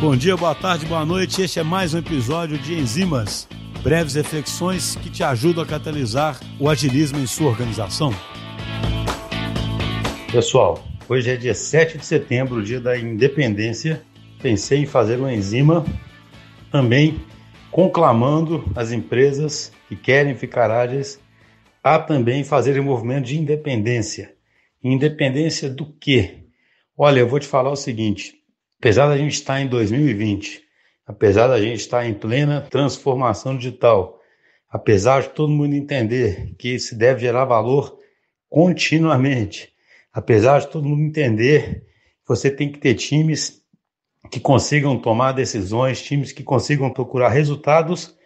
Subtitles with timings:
[0.00, 1.40] Bom dia, boa tarde, boa noite.
[1.40, 3.48] Este é mais um episódio de Enzimas,
[3.82, 8.12] breves reflexões que te ajudam a catalisar o agilismo em sua organização.
[10.30, 14.02] Pessoal, hoje é dia 7 de setembro, dia da independência.
[14.42, 15.84] Pensei em fazer uma enzima
[16.70, 17.20] também
[17.70, 21.20] conclamando as empresas que querem ficar ágeis
[21.82, 24.34] a também fazerem um movimento de independência.
[24.82, 26.44] Independência do quê?
[26.96, 28.43] Olha, eu vou te falar o seguinte:
[28.78, 30.62] apesar da gente estar em 2020,
[31.06, 34.20] apesar da gente estar em plena transformação digital,
[34.68, 37.98] apesar de todo mundo entender que se deve gerar valor
[38.48, 39.72] continuamente,
[40.12, 41.80] apesar de todo mundo entender
[42.22, 43.62] que você tem que ter times
[44.30, 48.16] que consigam tomar decisões, times que consigam procurar resultados,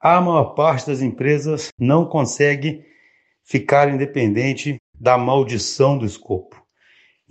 [0.00, 2.84] a maior parte das empresas não consegue
[3.44, 6.61] ficar independente da maldição do escopo.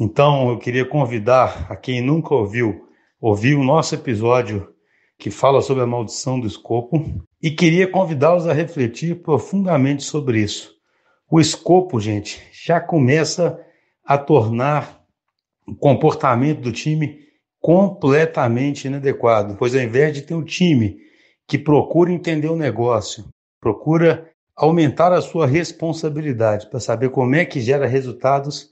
[0.04, 2.90] Então, eu queria convidar a quem nunca ouviu,
[3.22, 4.68] ouvir o nosso episódio
[5.16, 10.74] que fala sobre a maldição do escopo e queria convidá-los a refletir profundamente sobre isso.
[11.30, 13.64] O escopo, gente, já começa
[14.04, 15.04] a tornar
[15.68, 17.20] o comportamento do time
[17.60, 20.98] completamente inadequado, pois ao invés de ter um time
[21.48, 23.26] que procura entender o negócio,
[23.60, 28.72] procura aumentar a sua responsabilidade para saber como é que gera resultados,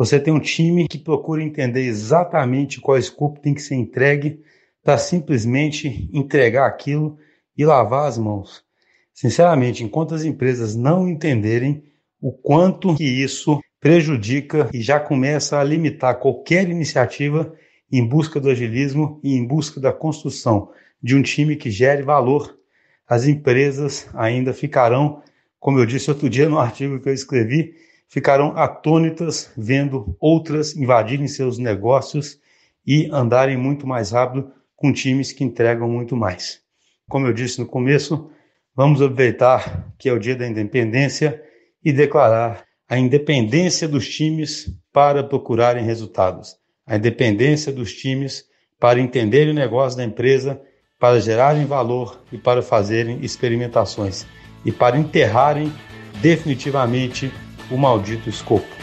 [0.00, 4.40] você tem um time que procura entender exatamente qual escopo tem que ser entregue
[4.82, 7.18] para simplesmente entregar aquilo
[7.54, 8.64] e lavar as mãos.
[9.12, 11.84] Sinceramente, enquanto as empresas não entenderem
[12.18, 17.54] o quanto que isso prejudica e já começa a limitar qualquer iniciativa
[17.92, 20.70] em busca do agilismo e em busca da construção
[21.02, 22.58] de um time que gere valor,
[23.06, 25.22] as empresas ainda ficarão,
[25.58, 27.74] como eu disse outro dia no artigo que eu escrevi,
[28.10, 32.38] ficarão atônitas vendo outras invadirem seus negócios
[32.86, 36.60] e andarem muito mais rápido com times que entregam muito mais.
[37.08, 38.30] Como eu disse no começo,
[38.76, 41.42] vamos aproveitar que é o dia da independência
[41.82, 48.44] e declarar a independência dos times para procurarem resultados a independência dos times
[48.80, 50.60] para entenderem o negócio da empresa,
[50.98, 54.26] para gerarem valor e para fazerem experimentações
[54.64, 55.72] e para enterrarem
[56.20, 57.32] definitivamente
[57.70, 58.79] o maldito escopo.